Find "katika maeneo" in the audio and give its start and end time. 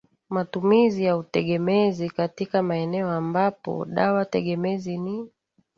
2.09-3.09